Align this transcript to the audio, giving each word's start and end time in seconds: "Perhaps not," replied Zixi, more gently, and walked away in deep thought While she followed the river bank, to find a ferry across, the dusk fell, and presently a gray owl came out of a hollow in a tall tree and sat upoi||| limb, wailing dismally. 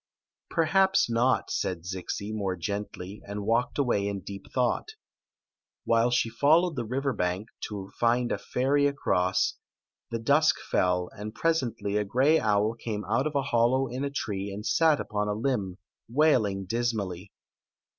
"Perhaps 0.49 1.11
not," 1.11 1.53
replied 1.63 1.83
Zixi, 1.85 2.33
more 2.33 2.55
gently, 2.55 3.21
and 3.27 3.45
walked 3.45 3.77
away 3.77 4.07
in 4.07 4.21
deep 4.21 4.51
thought 4.51 4.93
While 5.85 6.09
she 6.09 6.27
followed 6.27 6.75
the 6.75 6.85
river 6.85 7.13
bank, 7.13 7.49
to 7.67 7.91
find 7.99 8.31
a 8.31 8.39
ferry 8.39 8.87
across, 8.87 9.57
the 10.09 10.17
dusk 10.17 10.55
fell, 10.59 11.11
and 11.15 11.35
presently 11.35 11.97
a 11.97 12.03
gray 12.03 12.39
owl 12.39 12.73
came 12.73 13.05
out 13.05 13.27
of 13.27 13.35
a 13.35 13.43
hollow 13.43 13.85
in 13.87 14.03
a 14.03 14.07
tall 14.09 14.15
tree 14.15 14.51
and 14.51 14.65
sat 14.65 14.97
upoi||| 14.97 15.39
limb, 15.39 15.77
wailing 16.09 16.65
dismally. 16.65 17.31